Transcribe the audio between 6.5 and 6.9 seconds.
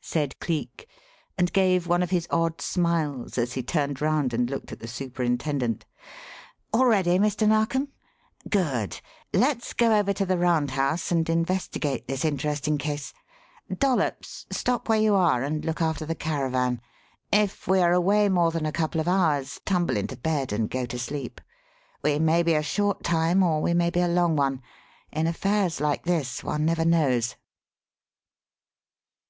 "All